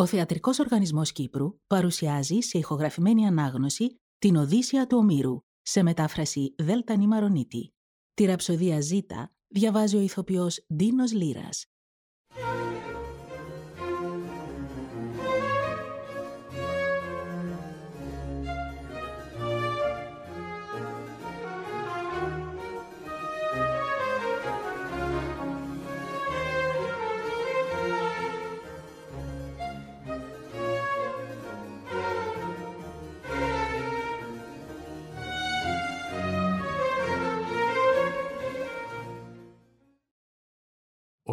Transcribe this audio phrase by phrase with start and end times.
[0.00, 6.96] Ο Θεατρικός Οργανισμός Κύπρου παρουσιάζει σε ηχογραφημένη ανάγνωση την Οδύσσια του Ομήρου σε μετάφραση Δέλτα
[6.96, 7.72] Νημαρονίτη.
[8.14, 11.64] Τη ραψοδία Ζήτα διαβάζει ο ηθοποιός Ντίνος Λύρας.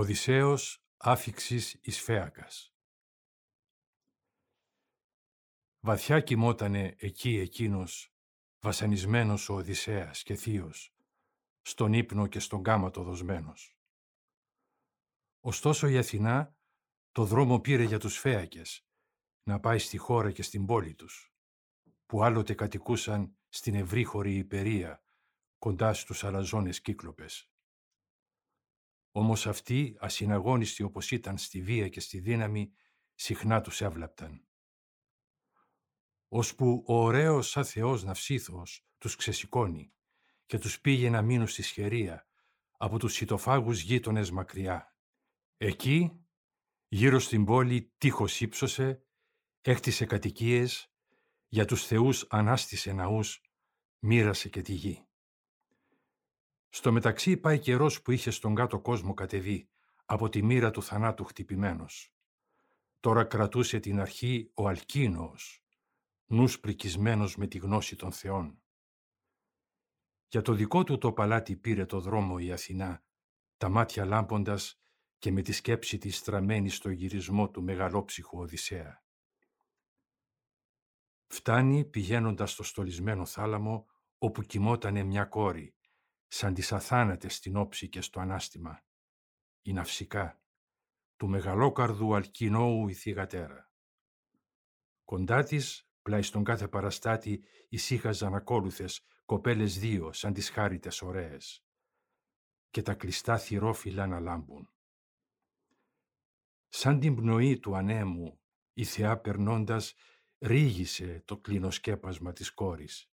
[0.08, 2.74] Οδυσσέος άφηξης εις Φέακας
[5.80, 8.14] Βαθιά κοιμότανε εκεί εκείνος,
[8.60, 10.96] βασανισμένος ο Οδυσσέας και θείος,
[11.62, 13.78] στον ύπνο και στον κάματο δοσμένος.
[15.40, 16.55] Ωστόσο η Αθηνά
[17.12, 18.86] το δρόμο πήρε για τους Φέακες,
[19.44, 21.34] να πάει στη χώρα και στην πόλη τους,
[22.05, 25.04] που άλλοτε κατοικούσαν στην ευρύχωρη υπερία,
[25.58, 27.52] κοντά στους αλαζόνες κύκλοπες.
[29.18, 32.73] Όμως αυτοί, ασυναγώνιστοι όπως ήταν στη βία και στη δύναμη,
[33.15, 34.48] συχνά τους έβλαπταν.
[36.27, 39.93] Ώσπου ο ωραίος σαν Θεός ναυσίθος τους ξεσηκώνει
[40.46, 42.27] και τους πήγε να μείνουν στη σχερία
[42.77, 44.96] από τους σιτοφάγους γείτονες μακριά.
[45.57, 46.26] Εκεί,
[46.87, 49.04] γύρω στην πόλη, τείχος ύψωσε,
[49.62, 50.91] έκτισε κατοικίες,
[51.48, 53.41] για τους θεούς ανάστησε ναούς,
[53.99, 55.07] μοίρασε και τη γη.
[56.70, 59.70] Στο μεταξύ πάει καιρός που είχε στον κάτω κόσμο κατεβεί,
[60.05, 62.13] από τη μοίρα του θανάτου χτυπημένος.
[62.99, 65.63] Τώρα κρατούσε την αρχή ο Αλκίνος,
[66.25, 68.62] νους πρικισμένος με τη γνώση των θεών.
[70.28, 73.03] Για το δικό του το παλάτι πήρε το δρόμο η Αθηνά,
[73.57, 74.79] τα μάτια λάμποντας
[75.18, 79.03] και με τη σκέψη της στραμμένη στο γυρισμό του μεγαλόψυχου Οδυσσέα.
[81.28, 83.85] Φτάνει πηγαίνοντας στο στολισμένο θάλαμο
[84.18, 85.77] όπου κοιμότανε μια κόρη,
[86.28, 88.84] σαν τις αθάνατες στην όψη και στο ανάστημα.
[89.62, 90.42] Η ναυσικά,
[91.16, 93.72] του μεγαλόκαρδου αλκινόου η θυγατέρα.
[95.04, 101.66] Κοντά της, πλάι στον κάθε παραστάτη, ησύχαζαν ακόλουθες κοπέλες δύο σαν τις χάριτες ωραίες.
[102.70, 104.70] Και τα κλειστά θυρόφυλλα να λάμπουν.
[106.68, 108.40] Σαν την πνοή του ανέμου,
[108.74, 109.94] η θεά περνώντας,
[110.40, 113.10] ρίγησε το κλινοσκέπασμα της κόρης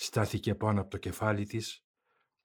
[0.00, 1.84] στάθηκε πάνω από το κεφάλι της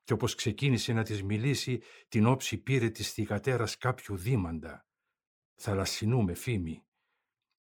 [0.03, 4.88] και όπως ξεκίνησε να της μιλήσει, την όψη πήρε της θυγατέρας κάποιου δήμαντα,
[5.53, 6.86] θαλασσινού με φήμη.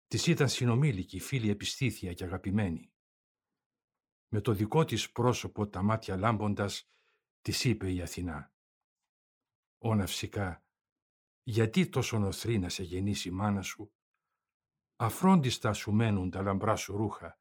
[0.08, 2.92] Της ήταν συνομήλικη, φίλη επιστήθεια και αγαπημένη.
[4.28, 6.90] Με το δικό της πρόσωπο τα μάτια λάμποντας,
[7.42, 8.54] της είπε η Αθηνά.
[9.78, 10.66] «Ω ναυσικά,
[11.44, 13.94] γιατί τόσο νοθρή να σε γεννήσει η μάνα σου,
[14.96, 17.40] αφρόντιστα σου μένουν τα λαμπρά σου ρούχα,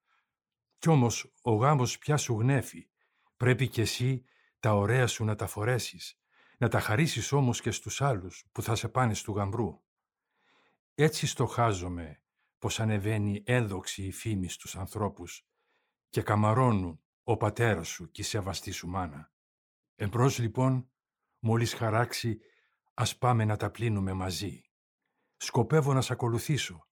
[0.78, 2.88] κι όμως ο γάμος πια σου γνέφει.
[3.36, 4.24] Πρέπει κι εσύ
[4.60, 6.20] τα ωραία σου να τα φορέσεις,
[6.58, 9.80] να τα χαρίσεις όμως και στους άλλους που θα σε πάνε στου γαμπρού.
[10.94, 12.20] Έτσι στοχάζομαι
[12.58, 15.46] πως ανεβαίνει ένδοξη η φήμη στους ανθρώπους
[16.10, 19.32] και καμαρώνουν ο πατέρας σου και η σεβαστή σου μάνα.
[19.94, 20.90] Εμπρός λοιπόν,
[21.38, 22.38] μόλις χαράξει,
[22.94, 24.64] ας πάμε να τα πλύνουμε μαζί.
[25.36, 26.88] Σκοπεύω να σ' ακολουθήσω,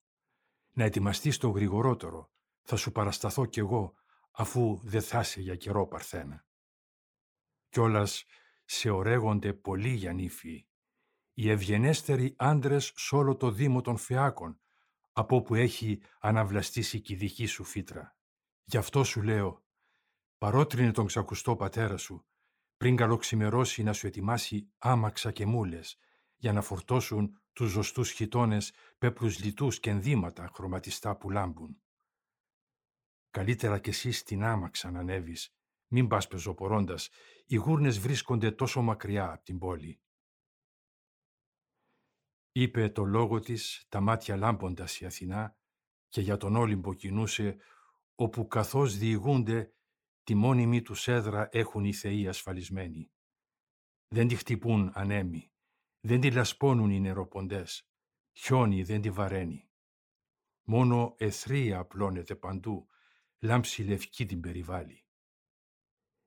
[0.71, 2.31] να ετοιμαστείς το γρηγορότερο,
[2.67, 3.93] θα σου παρασταθώ κι εγώ,
[4.31, 6.45] αφού δεν θα είσαι για καιρό παρθένα.
[7.69, 8.25] Κιόλας
[8.65, 10.67] σε ορέγονται πολλοί για νύφοι,
[11.33, 14.59] οι ευγενέστεροι άντρες σ' όλο το δήμο των φεάκων,
[15.11, 18.17] από όπου έχει αναβλαστήσει κι η δική σου φύτρα.
[18.63, 19.63] Γι' αυτό σου λέω,
[20.37, 22.25] παρότρινε τον ξακουστό πατέρα σου,
[22.77, 25.97] πριν καλοξημερώσει να σου ετοιμάσει άμαξα και μούλες,
[26.35, 31.79] για να φορτώσουν τους ζωστούς χιτώνες πέπλους λιτούς και ενδύματα χρωματιστά που λάμπουν.
[33.35, 35.55] Καλύτερα κι εσύ στην άμαξα να ανέβεις.
[35.87, 37.09] Μην πας πεζοπορώντας.
[37.45, 40.01] Οι γούρνες βρίσκονται τόσο μακριά από την πόλη.
[42.51, 45.57] Είπε το λόγο της, τα μάτια λάμποντας η Αθηνά
[46.07, 47.57] και για τον Όλυμπο κινούσε,
[48.15, 49.73] όπου καθώς διηγούνται,
[50.23, 53.11] τη μόνιμη τους έδρα έχουν οι θεοί ασφαλισμένοι.
[54.07, 55.51] Δεν τη χτυπούν ανέμοι,
[55.99, 57.89] δεν τη λασπώνουν οι νεροποντές,
[58.33, 59.69] χιόνι δεν τη βαραίνει.
[60.63, 62.89] Μόνο εθρία απλώνεται παντού,
[63.45, 65.05] λάμψη λευκή την περιβάλλει.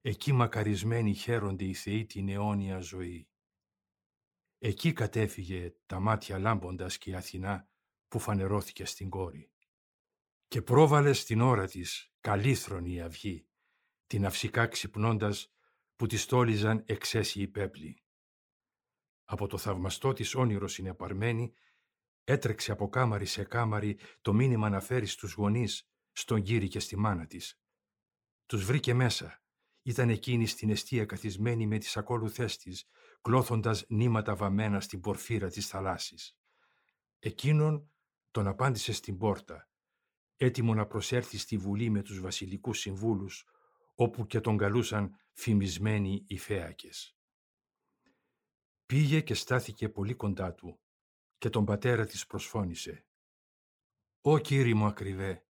[0.00, 3.28] Εκεί μακαρισμένοι χαίρονται οι θεοί την αιώνια ζωή.
[4.58, 7.68] Εκεί κατέφυγε τα μάτια λάμποντας και η Αθηνά
[8.08, 9.50] που φανερώθηκε στην κόρη.
[10.48, 13.46] Και πρόβαλε στην ώρα της καλήθρονη η αυγή,
[14.06, 15.52] την αυσικά ξυπνώντας
[15.96, 18.02] που τη στόλιζαν εξαίσιοι πέπλοι.
[19.24, 21.52] Από το θαυμαστό της όνειρο συνεπαρμένη,
[22.30, 25.88] Έτρεξε από κάμαρη σε κάμαρη το μήνυμα να φέρει στους γονείς,
[26.18, 27.60] στον γύρι και στη μάνα της.
[28.46, 29.42] Τους βρήκε μέσα.
[29.82, 32.88] Ήταν εκείνη στην αιστεία καθισμένη με τις ακόλουθές της,
[33.20, 36.38] κλώθοντας νήματα βαμμένα στην πορφύρα της θαλάσσης.
[37.18, 37.90] Εκείνον
[38.30, 39.68] τον απάντησε στην πόρτα,
[40.36, 43.44] έτοιμο να προσέρθει στη Βουλή με τους βασιλικούς συμβούλους,
[43.94, 47.16] όπου και τον καλούσαν φημισμένοι οι φέακες.
[48.86, 50.80] Πήγε και στάθηκε πολύ κοντά του
[51.38, 53.04] και τον πατέρα της προσφώνησε.
[54.20, 55.47] «Ω κύριε μου ακριβέ,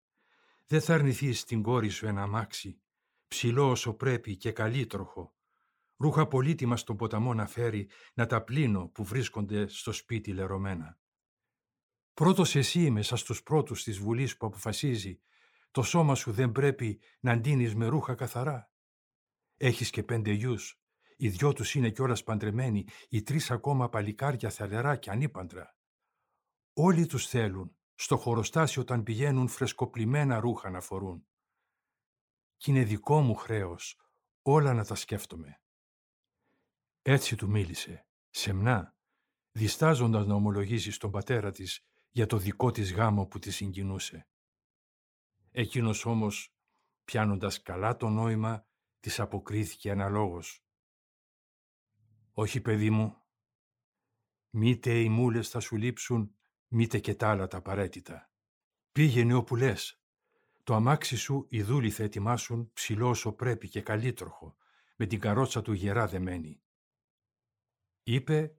[0.71, 2.81] δεν θα αρνηθείς την κόρη σου ένα αμάξι,
[3.29, 5.35] ψηλό όσο πρέπει και καλήτροχο,
[5.97, 10.99] ρούχα πολύτιμα στον ποταμό να φέρει, να τα πλύνω που βρίσκονται στο σπίτι λερωμένα.
[12.15, 15.21] Πρώτος εσύ μέσα στους πρώτους της Βουλής που αποφασίζει,
[15.71, 18.71] το σώμα σου δεν πρέπει να ντύνεις με ρούχα καθαρά.
[19.57, 20.81] Έχεις και πέντε γιους,
[21.17, 25.77] οι δυο τους είναι κιόλας παντρεμένοι, οι τρεις ακόμα παλικάρια θαλερά και ανήπαντρα.
[26.73, 31.27] Όλοι τους θέλουν, στο χωροστάσιο όταν πηγαίνουν φρεσκοπλημένα ρούχα να φορούν.
[32.57, 34.01] Κι είναι δικό μου χρέος
[34.43, 35.61] όλα να τα σκέφτομαι.
[37.03, 38.97] Έτσι του μίλησε, σεμνά,
[39.51, 44.29] διστάζοντας να ομολογήσει στον πατέρα της για το δικό της γάμο που τη συγκινούσε.
[45.51, 46.55] Εκείνος όμως,
[47.05, 48.67] πιάνοντας καλά το νόημα,
[49.01, 50.65] της αποκρίθηκε αναλόγως.
[52.33, 53.23] «Όχι, παιδί μου,
[54.51, 56.38] μήτε οι μούλες θα σου λείψουν,
[56.69, 58.31] μήτε και τα άλλα τα απαραίτητα.
[58.93, 60.01] Πήγαινε όπου λες.
[60.63, 64.57] Το αμάξι σου οι δούλοι θα ετοιμάσουν ψηλό όσο πρέπει και καλήτροχο,
[64.97, 66.63] με την καρότσα του γερά δεμένη.
[68.03, 68.55] Είπε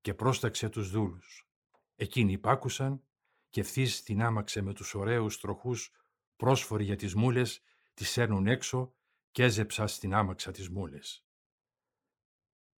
[0.00, 1.48] και πρόσταξε τους δούλους.
[1.96, 3.02] Εκείνοι υπάκουσαν
[3.50, 5.90] και ευθύς την άμαξε με τους ωραίους τροχούς
[6.36, 7.62] πρόσφοροι για τις μούλες,
[7.94, 8.94] τις σέρνουν έξω
[9.30, 11.24] και έζεψα στην άμαξα τις μούλες.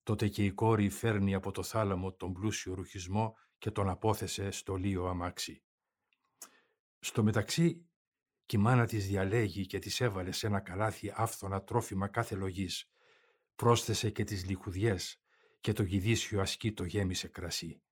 [0.02, 4.76] Τότε και η κόρη φέρνει από το θάλαμο τον πλούσιο ρουχισμό και τον απόθεσε στο
[4.76, 5.62] λίο αμάξι.
[6.98, 7.86] Στο μεταξύ,
[8.46, 12.90] η μάνα της διαλέγει και της έβαλε σε ένα καλάθι άφθονα τρόφιμα κάθε λογής.
[13.54, 15.20] Πρόσθεσε και τις λιχουδιές
[15.60, 17.82] και το γυδίσιο ασκή το γέμισε κρασί.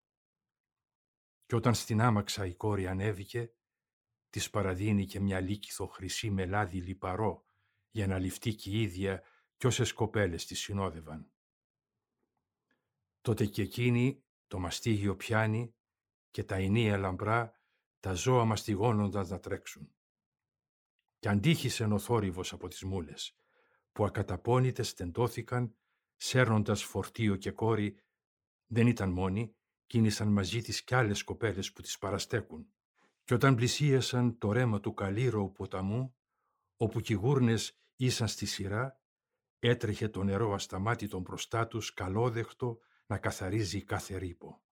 [1.46, 3.52] Και όταν στην άμαξα η κόρη ανέβηκε,
[4.30, 7.44] της παραδίνει και μια λύκηθο χρυσή με λάδι λιπαρό
[7.90, 9.22] για να ληφτεί και η ίδια
[9.56, 11.32] κι όσες κοπέλες της συνόδευαν.
[13.20, 15.74] Τότε και εκείνη το μαστίγιο πιάνει
[16.30, 17.52] και τα ενία λαμπρά
[18.00, 19.94] τα ζώα μαστιγώνοντας να τρέξουν.
[21.18, 23.36] Κι αντίχησε ο θόρυβος από τις μούλες,
[23.92, 25.74] που ακαταπώνητες στεντώθηκαν,
[26.16, 27.96] σέρνοντας φορτίο και κόρη,
[28.66, 29.54] δεν ήταν μόνοι,
[29.86, 32.72] κίνησαν μαζί της κι άλλες κοπέλες που τις παραστέκουν.
[33.24, 36.14] Κι όταν πλησίασαν το ρέμα του καλύρωου ποταμού,
[36.76, 39.00] όπου κι οι γούρνες ήσαν στη σειρά,
[39.58, 44.62] έτρεχε το νερό ασταμάτητο μπροστά τους, καλόδεχτο, να καθαρίζει κάθε ρήπο.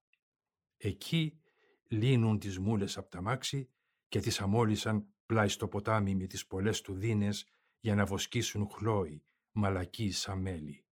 [0.76, 1.40] Εκεί
[1.88, 3.70] λύνουν τις μούλες από τα μάξι
[4.08, 7.46] και τις αμόλυσαν πλάι στο ποτάμι με τις πολλές του δίνες
[7.81, 10.87] για να βοσκήσουν χλώοι, μαλακοί σαν μέλι.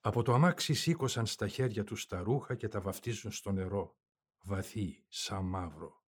[0.00, 3.96] Από το αμάξι σήκωσαν στα χέρια τους τα ρούχα και τα βαφτίζουν στο νερό,
[4.42, 6.04] βαθύ, σαν μαύρο.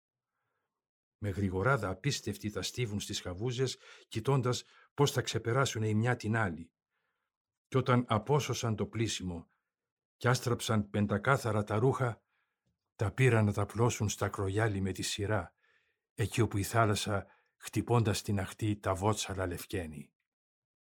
[1.18, 3.76] Με γρηγοράδα απίστευτοι τα στίβουν στις χαβούζες,
[4.08, 4.64] κοιτώντας
[4.94, 6.72] πώς θα ξεπεράσουν η μια την άλλη.
[7.68, 9.48] Κι όταν απόσωσαν το πλήσιμο
[10.16, 12.22] κι άστραψαν πεντακάθαρα τα ρούχα,
[12.96, 15.54] τα πήραν να τα πλώσουν στα κρογιάλι με τη σειρά,
[16.14, 17.26] εκεί όπου η θάλασσα
[17.56, 20.10] χτυπώντας την αχτή τα βότσαλα λευκαίνει.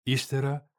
[0.02, 0.70] Ύστερα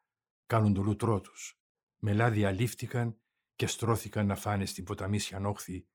[0.45, 1.59] κάνουν το λουτρό τους.
[1.97, 3.17] Με λάδι αλήφθηκαν
[3.55, 5.87] και στρώθηκαν να φάνε στην ποταμίσια νόχθη,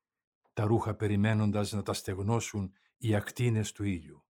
[0.53, 4.25] τα ρούχα περιμένοντας να τα στεγνώσουν οι ακτίνες του ήλιου.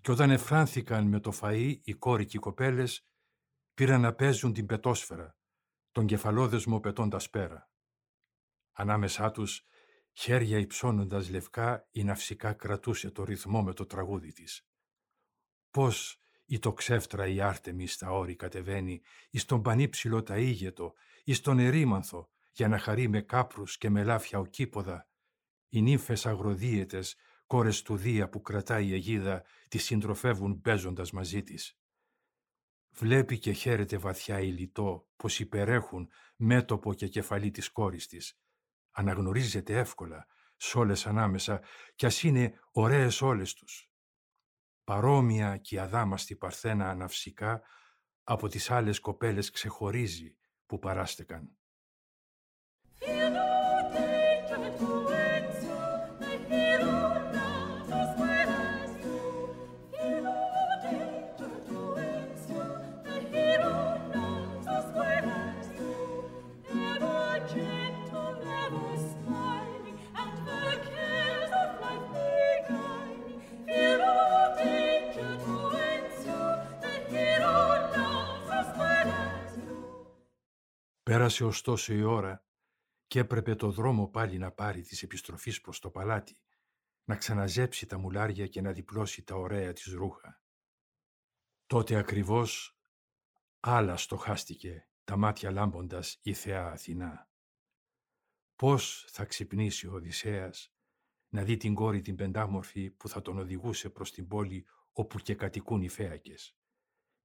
[0.00, 3.06] Και όταν εφράνθηκαν με το φαΐ οι κόροι και οι κοπέλες,
[3.74, 5.36] πήραν να παίζουν την πετόσφαιρα,
[5.92, 7.70] τον κεφαλόδεσμο πετώντας πέρα.
[8.72, 9.66] Ανάμεσά τους,
[10.12, 14.66] χέρια υψώνοντας λευκά, η ναυσικά κρατούσε το ρυθμό με το τραγούδι της.
[15.70, 21.40] Πώς η το ξέφτρα η Άρτεμι στα όρη κατεβαίνει, εις τον πανύψηλο τα ήγετο, εις
[21.40, 25.08] τον ερήμανθο, για να χαρεί με κάπρους και με λάφια οκίποδα,
[25.68, 27.16] οι νύμφες αγροδίαιτες,
[27.46, 31.78] κόρες του Δία που κρατάει η αιγίδα, τη συντροφεύουν παίζοντας μαζί της.
[32.96, 38.38] Βλέπει και χαίρεται βαθιά η λιτό πως υπερέχουν μέτωπο και κεφαλή της κόρης της.
[38.90, 41.62] Αναγνωρίζεται εύκολα σ' όλες ανάμεσα
[41.94, 43.90] κι ας είναι ωραίες όλες τους.
[44.84, 47.62] Παρόμοια και αδάμαστη παρθένα αναυσικά
[48.22, 50.36] από τις άλλες κοπέλες ξεχωρίζει
[50.66, 51.56] που παράστηκαν.
[81.14, 82.44] Πέρασε ωστόσο η ώρα
[83.06, 86.38] και έπρεπε το δρόμο πάλι να πάρει της επιστροφής προς το παλάτι,
[87.04, 90.42] να ξαναζέψει τα μουλάρια και να διπλώσει τα ωραία της ρούχα.
[91.66, 92.78] Τότε ακριβώς
[93.60, 97.28] άλλα στοχάστηκε τα μάτια λάμποντας η θεά Αθηνά.
[98.56, 100.74] Πώς θα ξυπνήσει ο Οδυσσέας
[101.28, 105.34] να δει την κόρη την πεντάμορφη που θα τον οδηγούσε προς την πόλη όπου και
[105.34, 106.56] κατοικούν οι φέακες;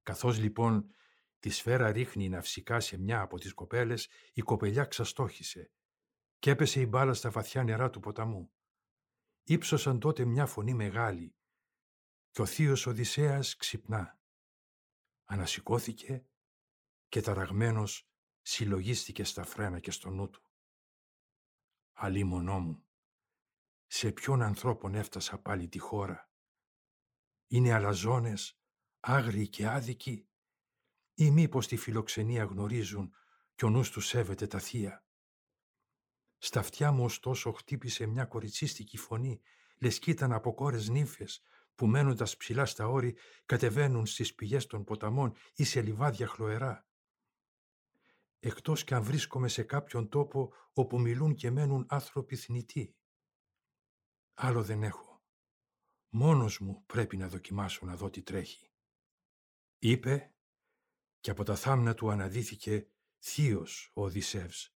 [0.02, 0.94] Καθώς λοιπόν
[1.40, 5.72] τη σφαίρα ρίχνει ναυσικά σε μια από τις κοπέλες, η κοπελιά ξαστόχησε
[6.38, 8.52] και έπεσε η μπάλα στα βαθιά νερά του ποταμού.
[9.44, 11.34] Ήψωσαν τότε μια φωνή μεγάλη
[12.30, 14.20] και ο θείος Οδυσσέας ξυπνά.
[15.24, 16.26] Ανασηκώθηκε
[17.08, 18.10] και ταραγμένος
[18.42, 20.42] συλλογίστηκε στα φρένα και στο νου του.
[21.92, 22.84] Αλίμονό μου,
[23.86, 26.30] σε ποιον ανθρώπων έφτασα πάλι τη χώρα;
[27.46, 28.60] Είναι αλαζόνες,
[29.00, 30.29] άγριοι και άδικοι;
[31.20, 33.14] Ή μήπως τη φιλοξενία γνωρίζουν
[33.54, 35.04] κι ο νους τους σέβεται τα θεία.
[36.38, 39.40] Στα αυτιά μου ωστόσο χτύπησε μια κοριτσίστικη φωνή,
[39.78, 41.42] λες κι ήταν από κόρες νύμφες,
[41.74, 46.86] που μένοντας ψηλά στα όρη κατεβαίνουν στις πηγές των ποταμών ή σε λιβάδια χλωερά.
[48.38, 52.96] Εκτός κι αν βρίσκομαι σε κάποιον τόπο όπου μιλούν και μένουν άνθρωποι θνητοί.
[54.34, 55.22] Άλλο δεν έχω.
[56.08, 58.70] Μόνος μου πρέπει να δοκιμάσω να δω τι τρέχει.
[59.78, 60.34] Είπε
[61.20, 62.86] και από τα θάμνα του αναδύθηκε
[63.18, 64.74] θείος ο Οδυσσεύς.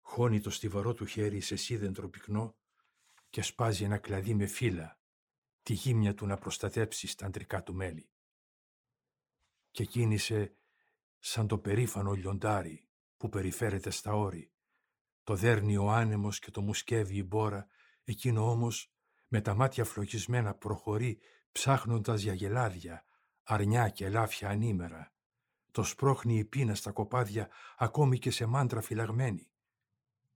[0.00, 2.56] Χώνει το στιβαρό του χέρι σε σίδεντρο πυκνό
[3.30, 5.00] και σπάζει ένα κλαδί με φύλλα,
[5.62, 8.10] τη γύμνια του να προστατέψει στα αντρικά του μέλη.
[9.70, 10.56] Και κίνησε
[11.18, 14.50] σαν το περήφανο λιοντάρι που περιφέρεται στα όρη.
[15.22, 17.66] Το δέρνει ο άνεμος και το μουσκεύει η μπόρα,
[18.04, 18.92] εκείνο όμως
[19.28, 21.20] με τα μάτια φλογισμένα προχωρεί
[21.52, 23.04] ψάχνοντας για γελάδια,
[23.42, 25.15] αρνιά και λάφια ανήμερα
[25.76, 29.50] το σπρώχνει η πείνα στα κοπάδια ακόμη και σε μάντρα φυλαγμένη.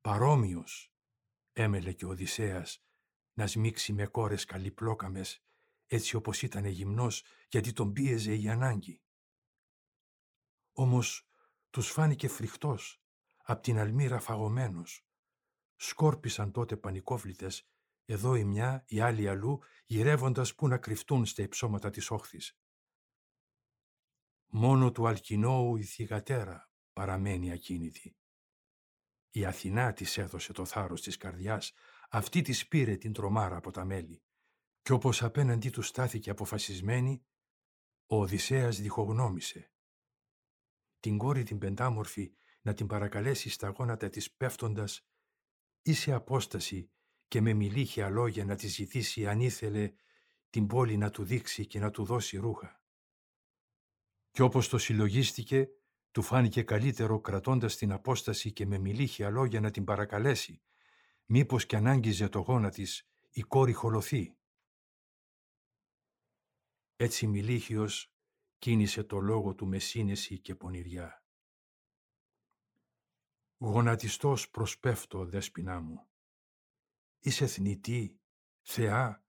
[0.00, 0.92] Παρόμοιος,
[1.52, 2.82] έμελε και ο Οδυσσέας,
[3.32, 5.42] να σμίξει με κόρες καλυπλόκαμες,
[5.86, 9.02] έτσι όπως ήταν γυμνός, γιατί τον πίεζε η ανάγκη.
[10.72, 11.28] Όμως
[11.70, 13.02] τους φάνηκε φρικτός,
[13.42, 15.06] απ' την αλμύρα φαγωμένος.
[15.76, 17.68] Σκόρπισαν τότε πανικόβλητες,
[18.04, 22.58] εδώ η μια, η άλλη αλλού, γυρεύοντας που να κρυφτούν στα υψώματα της όχθης.
[24.52, 28.16] Μόνο του Αλκινόου η θυγατέρα παραμένει ακίνητη.
[29.30, 31.72] Η Αθηνά της έδωσε το θάρρος της καρδιάς,
[32.10, 34.22] αυτή της πήρε την τρομάρα από τα μέλη.
[34.82, 37.24] Κι όπως απέναντί τους στάθηκε αποφασισμένη,
[38.06, 39.72] ο Οδυσσέας διχογνώμησε.
[41.00, 45.06] Την κόρη την πεντάμορφη να την παρακαλέσει στα γόνατα της πέφτοντας
[45.82, 46.90] ή σε απόσταση
[47.28, 49.92] και με μιλήχια λόγια να της ζητήσει αν ήθελε
[50.50, 52.79] την πόλη να του δείξει και να του δώσει ρούχα.
[54.30, 55.68] Κι όπως το συλλογίστηκε,
[56.10, 60.62] του φάνηκε καλύτερο κρατώντας την απόσταση και με μιλήχια λόγια να την παρακαλέσει,
[61.24, 64.36] μήπως κι ανάγκιζε το γόνα της η κόρη χολοθεί.
[66.96, 68.12] Έτσι μιλήχιος
[68.58, 71.24] κίνησε το λόγο του με σύνεση και πονηριά.
[73.58, 76.08] Γονατιστός προσπέφτω, δέσποινά μου.
[77.18, 78.20] Είσαι θνητή,
[78.62, 79.24] θεά,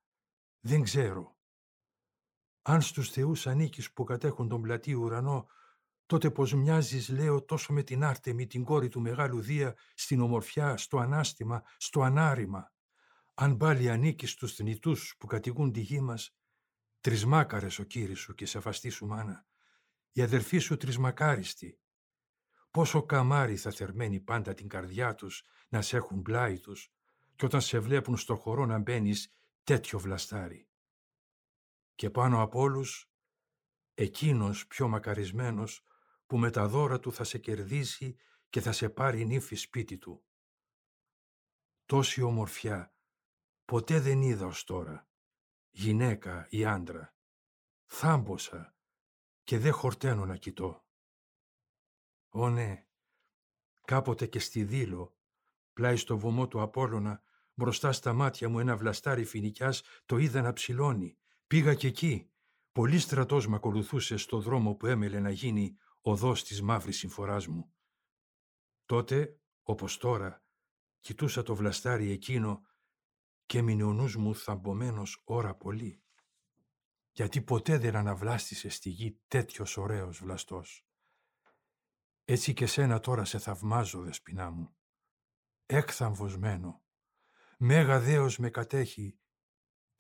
[0.60, 1.41] δεν ξέρω.
[2.62, 5.48] Αν στους θεούς ανήκεις που κατέχουν τον πλατή ουρανό,
[6.06, 10.78] τότε πως μοιάζεις, λέω, τόσο με την Άρτεμη, την κόρη του Μεγάλου Δία, στην ομορφιά,
[10.78, 12.74] στο ανάστημα, στο ανάρημα.
[13.34, 16.36] Αν πάλι ανήκεις στους θνητούς που κατηγούν τη γη μας,
[17.02, 19.46] τρισμάκαρες ο κύρις σου και σεβαστή σου μάνα,
[20.12, 21.80] η αδερφή σου τρισμακάριστη.
[22.72, 26.94] Πόσο καμάρι θα θερμαίνει πάντα την καρδιά τους να σε έχουν πλάι τους
[27.36, 30.71] και όταν σε βλέπουν στο χορό να μπαίνεις τέτοιο βλαστάρι
[32.02, 33.12] και πάνω από όλους,
[33.94, 35.86] εκείνος πιο μακαρισμένος
[36.26, 38.18] που με τα δώρα του θα σε κερδίσει
[38.50, 40.26] και θα σε πάρει νύφη σπίτι του.
[41.86, 42.96] Τόση ομορφιά
[43.66, 45.10] ποτέ δεν είδα ως τώρα,
[45.70, 47.16] γυναίκα ή άντρα.
[47.86, 48.76] Θάμποσα
[49.44, 50.86] και δεν χορταίνω να κοιτώ.
[52.30, 52.88] Ω ναι,
[53.82, 55.18] κάποτε και στη δήλο,
[55.74, 60.54] πλάι στο βωμό του Απόλλωνα, μπροστά στα μάτια μου ένα βλαστάρι φοινικιάς το είδα να
[60.54, 61.16] ψηλώνει
[61.52, 62.32] Πήγα και εκεί.
[62.72, 67.74] Πολύ στρατός με ακολουθούσε στο δρόμο που έμελε να γίνει οδός της μαύρης συμφοράς μου.
[68.86, 70.44] Τότε, όπως τώρα,
[71.00, 72.62] κοιτούσα το βλαστάρι εκείνο
[73.46, 76.04] και έμεινε ο νους μου θαμπομένος ώρα πολύ.
[77.12, 80.88] Γιατί ποτέ δεν αναβλάστησε στη γη τέτοιος ωραίος βλαστός.
[82.26, 84.76] Έτσι και σένα τώρα σε θαυμάζω, δεσποινά μου.
[85.66, 86.84] Έκθαμβωσμένο.
[87.58, 89.21] Μέγα δέος με κατέχει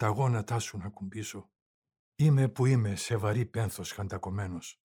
[0.01, 1.49] τα γόνατά σου να κουμπίσω.
[2.15, 4.81] Είμαι που είμαι σε βαρύ πένθος χαντακωμένος.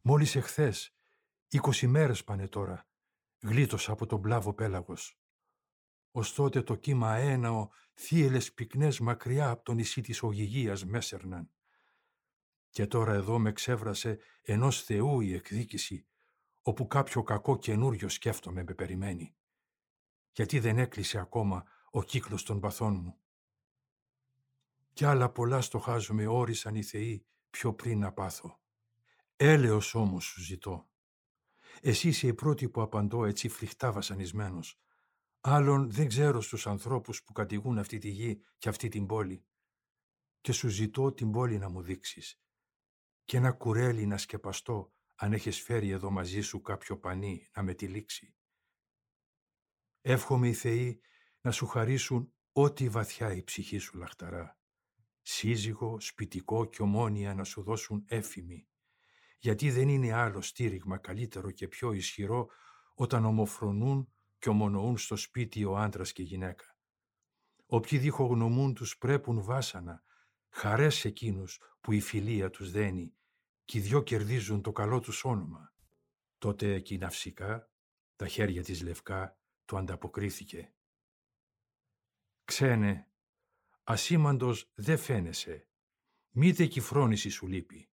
[0.00, 0.96] Μόλις εχθές,
[1.48, 2.88] είκοσι μέρες πάνε τώρα,
[3.40, 5.20] γλίτωσα από τον πλάβο πέλαγος.
[6.10, 11.50] Ως τότε το κύμα αέναο θύελες πυκνές μακριά από το νησί της Ογυγίας μέσερναν.
[12.70, 16.06] Και τώρα εδώ με ξέβρασε ενός Θεού η εκδίκηση,
[16.62, 19.34] όπου κάποιο κακό καινούριο σκέφτομαι με περιμένει.
[20.32, 23.19] Γιατί δεν έκλεισε ακόμα ο κύκλος των παθών μου.
[24.92, 28.60] Κι άλλα πολλά στοχάζομαι όρισαν οι Θεοί πιο πριν να πάθω.
[29.36, 30.88] Έλεος όμως σου ζητώ.
[31.80, 34.80] Εσύ είσαι η πρώτη που απαντώ έτσι φλιχτά βασανισμένος.
[35.40, 39.44] Άλλον δεν ξέρω στους ανθρώπους που κατηγούν αυτή τη γη και αυτή την πόλη.
[40.40, 42.40] Και σου ζητώ την πόλη να μου δείξεις.
[43.24, 47.74] Και ένα κουρέλι να σκεπαστώ αν έχεις φέρει εδώ μαζί σου κάποιο πανί να με
[47.74, 48.34] τυλίξει.
[50.00, 51.00] Εύχομαι οι Θεοί
[51.40, 54.59] να σου χαρίσουν ό,τι βαθιά η ψυχή σου λαχταρά.
[55.22, 58.68] Σύζυγο, σπιτικό και ομόνια να σου δώσουν έφημη.
[59.38, 62.48] Γιατί δεν είναι άλλο στήριγμα καλύτερο και πιο ισχυρό
[62.94, 66.76] όταν ομοφρονούν και ομονοούν στο σπίτι ο άντρας και η γυναίκα.
[67.66, 70.02] Όποιοι διχογνωμούν τους πρέπουν βάσανα,
[70.48, 73.14] χαρές εκείνους που η φιλία τους δένει
[73.64, 75.72] και οι δυο κερδίζουν το καλό τους όνομα.
[76.38, 77.70] Τότε εκεί ναυσικά,
[78.16, 80.74] τα χέρια της λευκά, του ανταποκρίθηκε.
[82.44, 83.09] «Ξένε,
[83.90, 85.68] ασήμαντος δε φαίνεσαι,
[86.30, 87.90] μήτε κι η φρόνηση σου λείπει.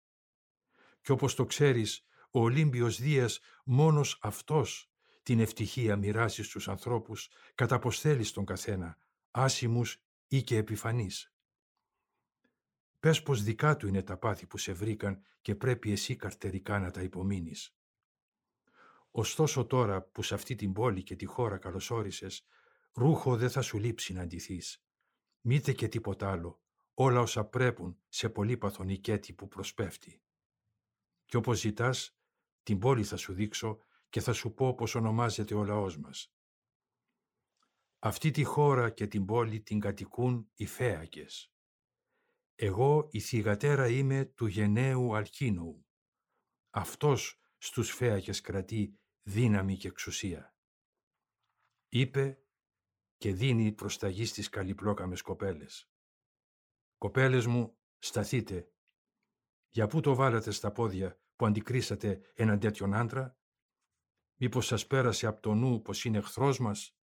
[1.01, 7.79] Κι όπως το ξέρεις, ο Ολύμπιος Δίας μόνος αυτός την ευτυχία μοιράσει στους ανθρώπους κατά
[7.79, 8.99] πως θέλει τον καθένα,
[9.31, 11.35] άσημους ή και επιφανείς.
[13.01, 16.91] Πες πως δικά του είναι τα πάθη που σε βρήκαν και πρέπει εσύ καρτερικά να
[16.91, 17.77] τα υπομείνεις.
[19.11, 22.47] Ωστόσο τώρα που σε αυτή την πόλη και τη χώρα καλωσόρισες,
[22.93, 24.87] ρούχο δεν θα σου λείψει να αντιθείς.
[25.45, 26.63] Μήτε και τίποτα άλλο,
[26.95, 30.23] όλα όσα πρέπουν σε πολύπαθον οικέτη που προσπέφτει.
[31.25, 32.16] Κι όπως ζητάς,
[32.62, 36.35] την πόλη θα σου δείξω και θα σου πω πως ονομάζεται ο λαός μας.
[37.99, 41.53] Αυτή τη χώρα και την πόλη την κατοικούν οι Φέακες.
[42.55, 45.87] Εγώ η θυγατέρα είμαι του γενναίου Αλκίνου.
[46.71, 50.55] Αυτός στους Φέακες κρατεί δύναμη και εξουσία.
[51.88, 52.43] Είπε
[53.23, 55.91] και δίνει προσταγή στις καλυπλόκαμες κοπέλες.
[56.99, 58.73] «Κοπέλες μου, σταθείτε.
[59.69, 63.37] Για πού το βάλατε στα πόδια που αντικρίσατε έναν τέτοιον άντρα»
[64.37, 66.97] Μήπως σας πέρασε από το νου πως είναι εχθρός μας;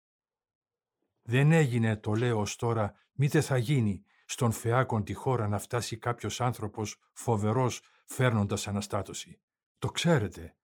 [1.22, 5.98] Δεν έγινε, το λέω ως τώρα, μήτε θα γίνει στον φεάκον τη χώρα να φτάσει
[5.98, 9.40] κάποιος άνθρωπος φοβερός φέρνοντας αναστάτωση.
[9.78, 10.56] Το ξέρετε.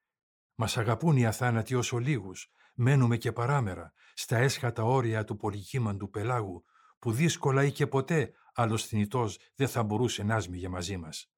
[0.54, 2.52] Μας αγαπούν οι αθάνατοι όσο λίγους.
[2.74, 6.64] Μένουμε και παράμερα, στα έσχατα όρια του πολυκύμαντου πελάγου,
[6.98, 11.30] που δύσκολα ή και ποτέ άλλος θνητός δεν θα μπορούσε να σμίγε μαζί μας.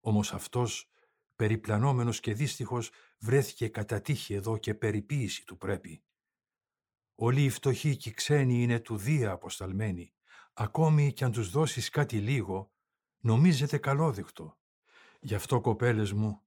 [0.00, 0.90] Όμως αυτός
[1.36, 6.02] περιπλανόμενος και δύστιχος, βρέθηκε κατά τύχη εδώ και περιποίηση του πρέπει.
[7.14, 10.12] Όλοι οι φτωχοί και οι ξένοι είναι του Δία αποσταλμένοι.
[10.52, 12.72] Ακόμη κι αν τους δώσεις κάτι λίγο,
[13.18, 14.58] νομίζετε καλόδεκτο.
[15.20, 16.42] Γι' αυτό κοπέλες μου,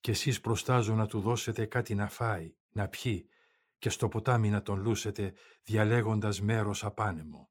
[0.00, 3.28] κι εσείς προστάζω να του δώσετε κάτι να φάει, να πιει
[3.78, 7.49] και στο ποτάμι να τον λούσετε διαλέγοντας μέρος απάνεμο.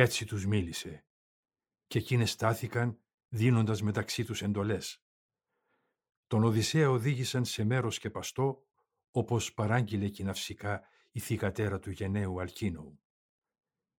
[0.00, 1.04] Έτσι τους μίλησε
[1.86, 5.04] και εκείνες στάθηκαν δίνοντας μεταξύ τους εντολές.
[6.26, 8.66] Τον Οδυσσέα οδήγησαν σε μέρος και παστό
[9.10, 13.00] όπως παράγγειλε και ναυσικά η θυγατέρα του γενναίου Αλκίνου.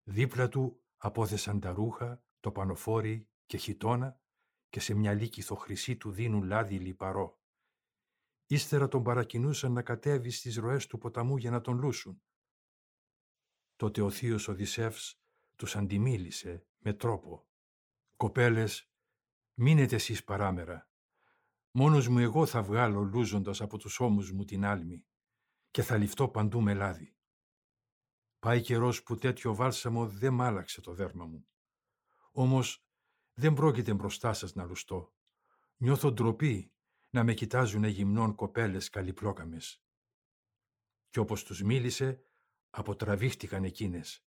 [0.04, 4.20] Δίπλα του απόθεσαν τα ρούχα, το πανοφόρι και χιτόνα
[4.70, 7.40] και σε μια λύκηθο χρυσή του δίνουν λάδι λιπαρό.
[8.46, 12.22] Ύστερα τον παρακινούσαν να κατέβει στις ροές του ποταμού για να τον λούσουν.
[13.76, 15.21] Τότε ο θείος Οδυσσεύς
[15.62, 17.48] τους αντιμίλησε με τρόπο.
[18.16, 18.90] «Κοπέλες,
[19.54, 20.90] μείνετε εσείς παράμερα.
[21.72, 25.06] Μόνος μου εγώ θα βγάλω λούζοντας από τους ώμους μου την άλμη
[25.72, 27.16] και θα ληφτώ παντού με λάδι.
[28.40, 31.48] Πάει καιρός που τέτοιο βάλσαμο δεν μ' άλλαξε το δέρμα μου.
[32.32, 32.86] Όμως
[33.34, 35.14] δεν πρόκειται μπροστά σας να λουστώ.
[35.78, 36.72] Νιώθω ντροπή
[37.10, 39.84] να με κοιτάζουν γυμνών κοπέλες καλυπλόκαμες.
[41.10, 42.24] Κι όπως τους μίλησε,
[42.70, 44.26] αποτραβήχτηκαν εκείνες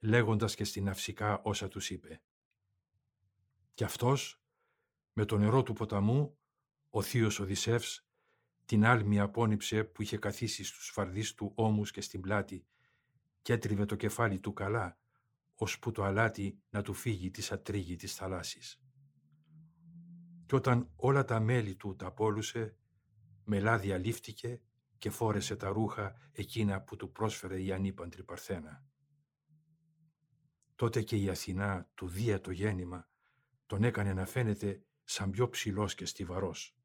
[0.00, 2.20] λέγοντας και στην αυσικά όσα τους είπε.
[3.74, 4.42] Κι αυτός,
[5.12, 6.38] με το νερό του ποταμού,
[6.90, 8.06] ο θείος Οδυσσεύς,
[8.64, 12.66] την άλμη απόνυψε που είχε καθίσει στους φαρδείς του ώμους και στην πλάτη
[13.42, 14.98] και έτριβε το κεφάλι του καλά,
[15.54, 18.80] ώσπου το αλάτι να του φύγει της ατρίγη της θαλάσσης.
[20.46, 22.76] Κι όταν όλα τα μέλη του τα απόλουσε,
[23.44, 24.60] μελάδια λήφτηκε
[24.98, 28.87] και φόρεσε τα ρούχα εκείνα που του πρόσφερε η ανήπαντρη Παρθένα.
[30.78, 33.08] Τότε και η Αθηνά του δία το γέννημα
[33.66, 36.76] τον έκανε να φαίνεται σαν πιο ψηλός και στιβαρός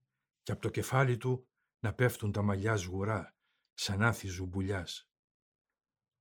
[0.43, 1.47] και από το κεφάλι του
[1.79, 3.35] να πέφτουν τα μαλλιά σγουρά
[3.73, 5.09] σαν άθη ζουμπουλιάς.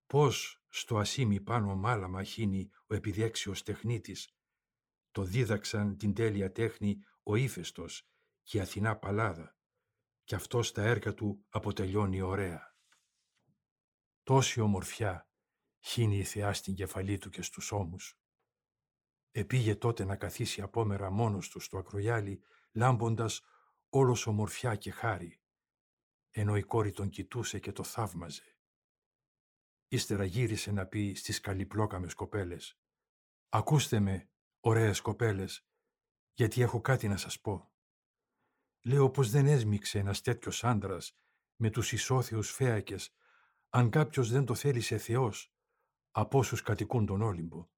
[0.07, 4.35] Πώς στο ασίμι πάνω μάλαμα χύνει ο επιδιέξιος τεχνίτης,
[5.11, 8.09] το δίδαξαν την τέλεια τέχνη ο ύφεστος
[8.43, 9.57] και η Αθηνά Παλάδα,
[10.25, 12.77] και αυτός στα έργα του αποτελειώνει ωραία.
[14.23, 15.27] Τόση ομορφιά
[15.83, 18.19] χύνει η θεά στην κεφαλή του και στους ώμους.
[19.31, 22.43] Επήγε τότε να καθίσει απόμερα μόνος του στο ακρογιάλι,
[22.73, 23.41] λάμποντας
[23.89, 25.41] όλος ομορφιά και χάρη,
[26.31, 28.57] ενώ η κόρη τον κοιτούσε και το θαύμαζε.
[29.89, 32.77] Ύστερα γύρισε να πει στις καλυπλόκαμες κοπέλες
[33.49, 35.67] «Ακούστε με, ωραίες κοπέλες,
[36.33, 37.73] γιατί έχω κάτι να σας πω.
[38.83, 41.17] Λέω πως δεν έσμιξε ένας τέτοιος άντρας
[41.57, 43.15] με τους ισόθεους φέακες
[43.69, 45.52] αν κάποιος δεν το θέλησε Θεός
[46.13, 47.69] από όσους κατοικούν τον Όλυμπο.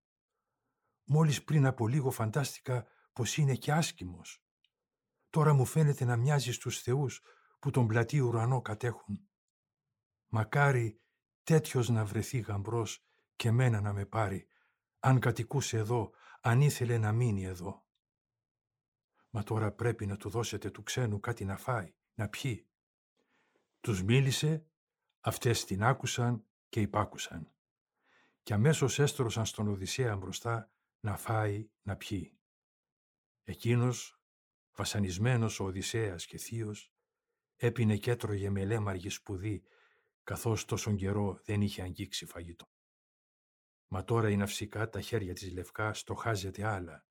[1.05, 4.44] Μόλις πριν από λίγο φαντάστηκα πως είναι και άσκημος.
[5.31, 7.23] Τώρα μου φαίνεται να μοιάζει στους θεούς
[7.59, 9.29] που τον πλατή ουρανό κατέχουν.
[10.29, 11.01] Μακάρι
[11.42, 14.49] τέτοιος να βρεθεί γαμπρός και μένα να με πάρει,
[14.99, 17.87] αν κατοικούσε εδώ, αν ήθελε να μείνει εδώ.
[19.31, 22.68] Μα τώρα πρέπει να του δώσετε του ξένου κάτι να φάει, να πιει.
[23.81, 24.66] Τους μίλησε,
[25.20, 27.54] αυτές την άκουσαν και υπάκουσαν.
[28.44, 32.38] Και αμέσως έστρωσαν στον Οδυσσέα μπροστά να φάει, να πιει.
[33.44, 34.20] Εκείνος,
[34.74, 36.92] βασανισμένος ο Οδυσσέας και θείος,
[37.57, 39.62] έπινε και έτρωγε με λέμαργη σπουδή,
[40.22, 42.72] καθώς τόσον καιρό δεν είχε αγγίξει φαγητό.
[43.88, 47.07] Μα τώρα η ναυσικά τα χέρια της λευκά στοχάζεται άλλα.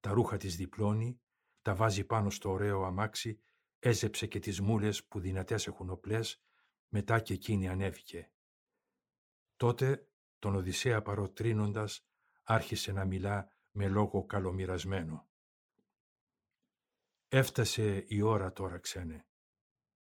[0.00, 1.20] Τα ρούχα της διπλώνει,
[1.62, 3.40] τα βάζει πάνω στο ωραίο αμάξι,
[3.78, 6.42] έζεψε και τις μούλες που δυνατές έχουν οπλές,
[6.88, 8.30] μετά και εκείνη ανέβηκε.
[9.56, 10.08] Τότε
[10.46, 12.06] τον Οδυσσέα παροτρύνοντας
[12.42, 15.28] άρχισε να μιλά με λόγο καλομοιρασμένο.
[17.28, 19.26] Έφτασε η ώρα τώρα, ξένε.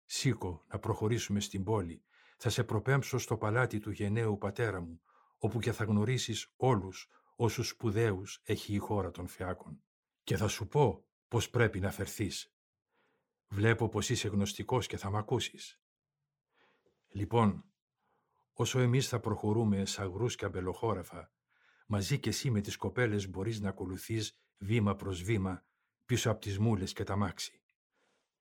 [0.06, 2.04] Σήκω να προχωρήσουμε στην πόλη.
[2.38, 5.02] Θα σε προπέμψω στο παλάτι του γενναίου πατέρα μου,
[5.38, 9.84] όπου και θα γνωρίσεις όλους όσους σπουδαίους έχει η χώρα των φεάκων.
[10.23, 12.54] Και θα σου πω πώς πρέπει να φερθείς.
[13.47, 15.82] Βλέπω πως είσαι γνωστικός και θα μ' ακούσεις.
[17.08, 17.68] Λοιπόν,
[18.60, 21.32] όσο εμείς θα προχωρούμε σαγρούς και αμπελοχώραφα,
[21.88, 25.65] μαζί και εσύ με τις κοπέλες μπορείς να ακολουθείς βήμα προς βήμα
[26.06, 27.62] πίσω από τις μούλες και τα μάξι.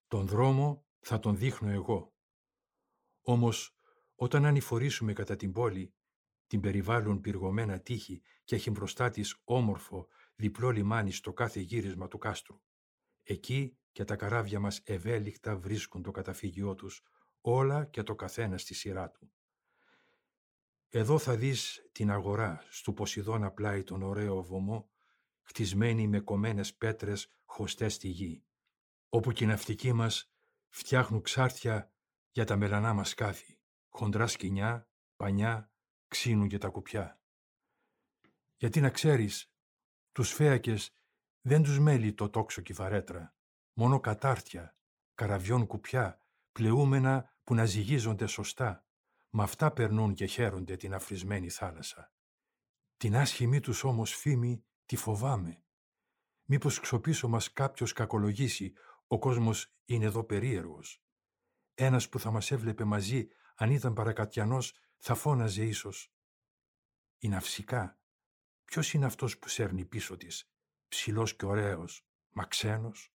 [0.08, 2.14] Τον δρόμο θα τον δείχνω εγώ.
[3.22, 3.76] Όμως,
[4.14, 5.94] όταν ανηφορήσουμε κατά την πόλη,
[6.46, 12.18] την περιβάλλουν πυργωμένα τείχη και έχει μπροστά της όμορφο διπλό λιμάνι στο κάθε γύρισμα του
[12.18, 12.60] κάστρου.
[13.22, 17.02] Εκεί και τα καράβια μας ευέλικτα βρίσκουν το καταφύγιό τους,
[17.40, 19.32] όλα και το καθένα στη σειρά του.
[20.90, 24.90] Εδώ θα δεις την αγορά στου Ποσειδώνα πλάι τον ωραίο βωμό,
[25.42, 28.44] χτισμένη με κομμένες πέτρες χωστές στη γη,
[29.08, 30.32] όπου και οι ναυτικοί μας
[30.68, 31.92] φτιάχνουν ξάρτια
[32.30, 35.72] για τα μελανά μας σκάφη, χοντρά σκηνιά, πανιά,
[36.08, 37.20] ξύνουν και τα κουπιά.
[38.56, 39.52] Γιατί να ξέρεις,
[40.12, 40.96] τους φέακες
[41.40, 43.34] δεν τους μέλει το τόξο κυβαρέτρα,
[43.72, 44.76] μόνο κατάρτια,
[45.14, 46.22] καραβιών κουπιά,
[46.52, 48.87] πλεούμενα που να ζυγίζονται σωστά,
[49.38, 52.12] με αυτά περνούν και χαίρονται την αφρισμένη θάλασσα.
[52.96, 55.62] Την άσχημή τους όμως φήμη τη φοβάμαι.
[56.44, 58.72] Μήπως ξοπίσω μας κάποιος κακολογήσει,
[59.06, 61.04] ο κόσμος είναι εδώ περίεργος.
[61.74, 66.14] Ένας που θα μας έβλεπε μαζί, αν ήταν παρακατιανός, θα φώναζε ίσως.
[67.18, 68.00] Η ναυσικά,
[68.64, 70.52] ποιος είναι αυτός που σέρνει πίσω της,
[70.88, 73.14] ψηλός και ωραίος, μα ξένος;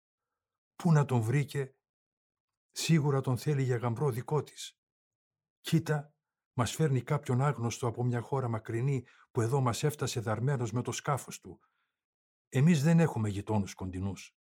[0.76, 1.74] Πού να τον βρήκε,
[2.70, 4.79] σίγουρα τον θέλει για γαμπρό δικό της.
[5.60, 6.14] Κοίτα,
[6.52, 10.92] μας φέρνει κάποιον άγνωστο από μια χώρα μακρινή που εδώ μας έφτασε δαρμένος με το
[10.92, 11.60] σκάφος του.
[12.48, 14.36] Εμείς δεν έχουμε γειτόνους κοντινούς.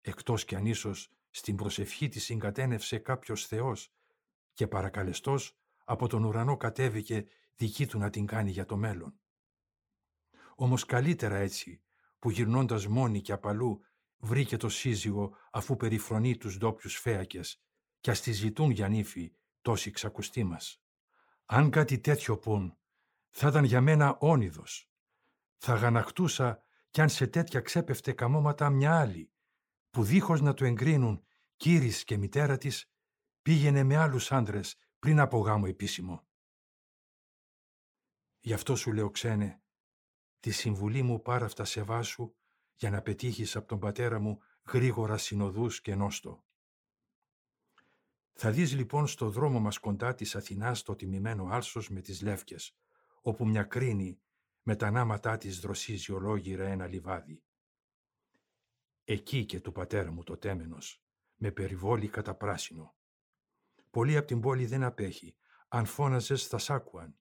[0.00, 3.94] Εκτός κι αν ίσως στην προσευχή της συγκατένευσε κάποιος Θεός
[4.52, 9.20] και παρακαλεστός από τον ουρανό κατέβηκε δική του να την κάνει για το μέλλον.
[10.54, 11.82] Όμως καλύτερα έτσι
[12.18, 13.80] που γυρνώντας μόνη και απαλού
[14.16, 17.62] βρήκε το σύζυγο αφού περιφρονεί τους ντόπιους φέακες
[18.00, 20.82] και ας τη ζητούν για νύφη τόσοι ξακουστοί μας.
[21.44, 22.76] Αν κάτι τέτοιο πουν,
[23.30, 24.90] θα ήταν για μένα όνειδος.
[25.56, 29.32] Θα γανακτούσα κι αν σε τέτοια ξέπεφτε καμώματα μια άλλη,
[29.90, 31.24] που δίχως να το εγκρίνουν
[31.56, 32.90] κύρις και μητέρα της,
[33.42, 36.28] πήγαινε με άλλους άντρες πριν από γάμο επίσημο.
[38.40, 39.62] Γι' αυτό σου λέω ξένε,
[40.40, 42.34] τη συμβουλή μου πάρα αυτά σε βάσου
[42.74, 46.44] για να πετύχεις από τον πατέρα μου γρήγορα συνοδούς και νόστο.
[48.42, 52.76] Θα δεις λοιπόν στο δρόμο μας κοντά της Αθηνάς το τιμημένο άλσος με τις λεύκες,
[53.22, 54.20] όπου μια κρίνη
[54.62, 57.42] με τα νάματά της δροσίζει ολόγυρα ένα λιβάδι.
[59.04, 61.02] Εκεί και του πατέρα μου το τέμενος,
[61.36, 62.94] με περιβόλει κατά πράσινο.
[63.90, 65.36] Πολύ από την πόλη δεν απέχει,
[65.68, 67.18] αν φώναζες θα σ' άκουαν.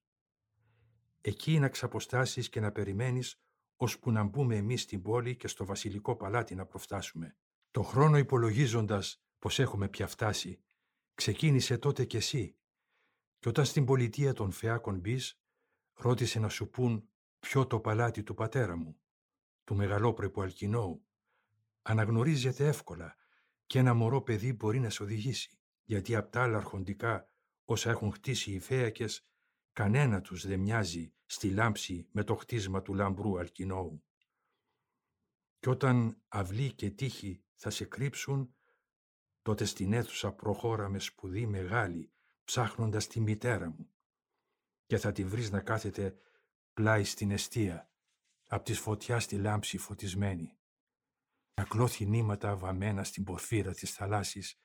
[1.21, 3.41] Εκεί να ξαποστάσεις και να περιμένεις,
[3.75, 7.35] ώσπου να μπούμε εμείς στην πόλη και στο βασιλικό παλάτι να προφτάσουμε.
[7.71, 10.63] Το χρόνο υπολογίζοντας πως έχουμε πια φτάσει,
[11.19, 12.55] ξεκίνησε τότε κι εσύ.
[13.39, 15.39] Και όταν στην πολιτεία των Φεάκων μπεις,
[15.93, 18.99] ρώτησε να σου πούν ποιο το παλάτι του πατέρα μου,
[19.63, 21.05] του μεγαλόπρεπου Αλκινόου.
[21.81, 23.15] Αναγνωρίζεται εύκολα
[23.65, 27.29] και ένα μωρό παιδί μπορεί να σε οδηγήσει, γιατί απ' τα άλλα αρχοντικά
[27.65, 29.27] όσα έχουν χτίσει οι Φέακες,
[29.73, 34.03] κανένα τους δεν μοιάζει στη λάμψη με το χτίσμα του λαμπρού Αλκινόου.
[35.59, 38.53] Και όταν αυλή και τύχη θα σε κρύψουν,
[39.41, 42.11] τότε στην αίθουσα προχώρα με σπουδή μεγάλη,
[42.43, 43.89] ψάχνοντας τη μητέρα μου.
[44.85, 46.17] Και θα τη βρεις να κάθεται
[46.73, 47.91] πλάι στην αιστεία,
[48.47, 50.57] απ' της φωτιάς τη λάμψη φωτισμένη.
[51.53, 54.59] Να κλώθει νήματα βαμμένα στην πορφύρα της θαλάσσης,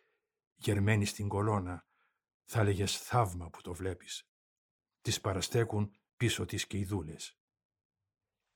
[0.54, 1.86] γερμένη στην κολόνα,
[2.44, 4.28] θα έλεγε θαύμα που το βλέπεις.
[5.00, 7.38] Τις παραστέκουν πίσω τις και οι δούλες.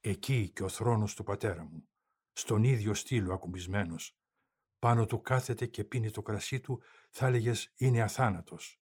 [0.00, 1.88] Εκεί και ο θρόνος του πατέρα μου,
[2.33, 4.17] στον ίδιο στήλο ακουμπισμένος,
[4.78, 8.80] πάνω του κάθεται και πίνει το κρασί του, θα έλεγες είναι αθάνατος.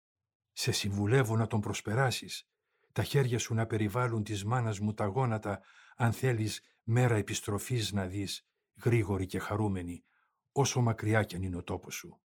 [0.51, 2.49] Σε συμβουλεύω να τον προσπεράσεις,
[2.91, 5.61] τα χέρια σου να περιβάλλουν της μάνας μου τα γόνατα,
[5.95, 8.47] αν θέλεις μέρα επιστροφής να δεις,
[8.83, 10.03] γρήγορη και χαρούμενη,
[10.51, 12.21] όσο μακριά κι αν είναι ο τόπος σου.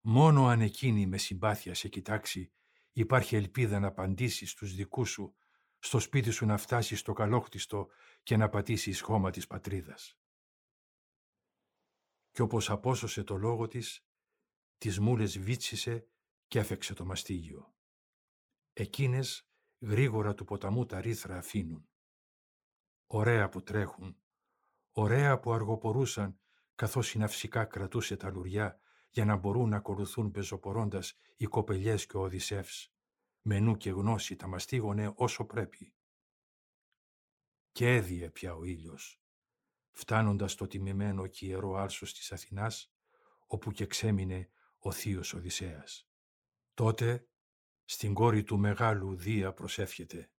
[0.00, 2.52] Μόνο αν εκείνη με συμπάθεια σε κοιτάξει,
[2.92, 5.34] υπάρχει ελπίδα να απαντήσεις στους δικούς σου,
[5.78, 7.88] στο σπίτι σου να φτάσεις στο καλόχτιστο
[8.22, 10.17] και να πατήσεις χώμα της πατρίδας
[12.38, 14.04] και όπως απόσωσε το λόγο της,
[14.78, 16.08] τις μούλες βίτσισε
[16.48, 17.74] και έφεξε το μαστίγιο.
[18.72, 19.48] Εκείνες
[19.80, 21.88] γρήγορα του ποταμού τα ρήθρα αφήνουν.
[23.06, 24.16] Ωραία που τρέχουν,
[24.90, 26.40] ωραία που αργοπορούσαν
[26.74, 32.16] καθώς η ναυσικά κρατούσε τα λουριά για να μπορούν να ακολουθούν πεζοπορώντας οι κοπελιές και
[32.16, 32.92] ο Οδυσσεύς.
[33.42, 35.94] Με νου και γνώση τα μαστίγωνε όσο πρέπει.
[37.72, 39.22] Και έδιε πια ο ήλιος
[39.92, 42.92] φτάνοντας στο τιμημένο και ιερό άλσος της Αθηνάς,
[43.46, 46.08] όπου και ξέμεινε ο θείος Οδυσσέας.
[46.74, 47.28] Τότε,
[47.84, 50.30] στην κόρη του μεγάλου Δία προσεύχεται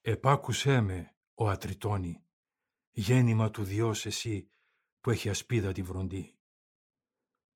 [0.00, 2.24] «Επάκουσέ με, ο Ατριτώνη,
[2.90, 4.48] γέννημα του Διός εσύ
[5.00, 6.38] που έχει ασπίδα τη βροντή.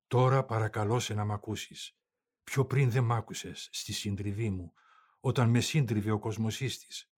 [0.06, 1.98] Τώρα παρακαλώ σε να μ' ακούσεις.
[2.44, 4.72] Πιο πριν δεν μ' άκουσες στη συντριβή μου,
[5.20, 7.10] όταν με σύντριβε ο κοσμοσύστης.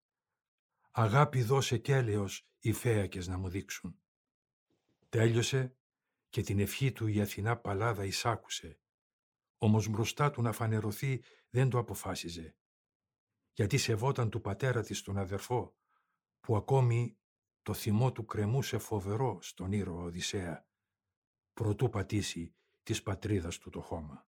[0.91, 3.99] Αγάπη δώσε κι έλεος οι φέακες να μου δείξουν.
[5.09, 5.77] Τέλειωσε
[6.29, 8.81] και την ευχή του η Αθηνά Παλάδα εισάκουσε,
[9.59, 12.57] όμως μπροστά του να φανερωθεί δεν το αποφάσιζε,
[13.53, 15.77] γιατί σεβόταν του πατέρα της τον αδερφό,
[16.41, 17.19] που ακόμη
[17.63, 20.67] το θυμό του κρεμούσε φοβερό στον ήρωα Οδυσσέα,
[21.55, 24.28] προτού πατήσει της πατρίδας του το χώμα.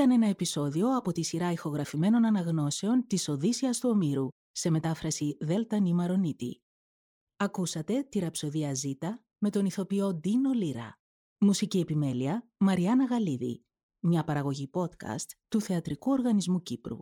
[0.00, 5.78] Ήταν ένα επεισόδιο από τη σειρά ηχογραφημένων αναγνώσεων της Οδύσσιας του Ομήρου, σε μετάφραση Δέλτα
[5.78, 6.60] Νιμαρονίτη.
[7.36, 10.98] Ακούσατε τη ραψοδία Ζήτα με τον ηθοποιό Ντίνο Λίρα.
[11.38, 13.64] Μουσική επιμέλεια Μαριάννα Γαλίδη.
[14.00, 16.98] Μια παραγωγή podcast του Θεατρικού Οργανισμού Κύπρου.